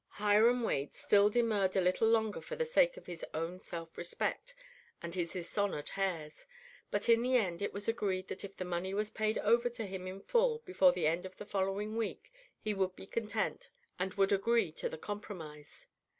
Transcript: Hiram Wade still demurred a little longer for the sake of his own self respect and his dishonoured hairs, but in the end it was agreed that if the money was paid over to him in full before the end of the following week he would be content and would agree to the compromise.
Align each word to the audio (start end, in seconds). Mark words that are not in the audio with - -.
Hiram 0.17 0.63
Wade 0.63 0.95
still 0.95 1.29
demurred 1.29 1.75
a 1.75 1.79
little 1.79 2.07
longer 2.07 2.41
for 2.41 2.55
the 2.55 2.65
sake 2.65 2.97
of 2.97 3.05
his 3.05 3.23
own 3.35 3.59
self 3.59 3.99
respect 3.99 4.55
and 4.99 5.13
his 5.13 5.33
dishonoured 5.33 5.89
hairs, 5.89 6.47
but 6.89 7.07
in 7.07 7.21
the 7.21 7.35
end 7.35 7.61
it 7.61 7.71
was 7.71 7.87
agreed 7.87 8.27
that 8.29 8.43
if 8.43 8.57
the 8.57 8.65
money 8.65 8.95
was 8.95 9.11
paid 9.11 9.37
over 9.37 9.69
to 9.69 9.85
him 9.85 10.07
in 10.07 10.19
full 10.19 10.57
before 10.65 10.91
the 10.91 11.05
end 11.05 11.23
of 11.27 11.37
the 11.37 11.45
following 11.45 11.95
week 11.95 12.33
he 12.57 12.73
would 12.73 12.95
be 12.95 13.05
content 13.05 13.69
and 13.99 14.15
would 14.15 14.31
agree 14.31 14.71
to 14.71 14.89
the 14.89 14.97
compromise. 14.97 15.85